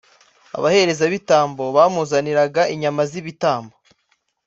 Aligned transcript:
Abaherezabitambo 0.57 1.63
bamuzaniraga 1.75 2.61
inyama 2.73 3.01
z’ibitambo, 3.11 3.75